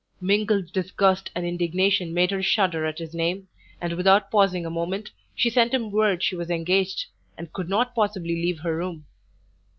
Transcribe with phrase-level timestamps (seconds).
[0.19, 3.47] Mingled disgust and indignation made her shudder at his name,
[3.79, 7.05] and without pausing a moment, she sent him word she was engaged,
[7.37, 9.05] and could not possibly leave her room.